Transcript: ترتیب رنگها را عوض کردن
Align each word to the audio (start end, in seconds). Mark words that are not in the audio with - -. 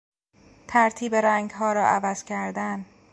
ترتیب 0.67 1.15
رنگها 1.15 1.73
را 1.73 1.87
عوض 1.87 2.23
کردن 2.23 2.85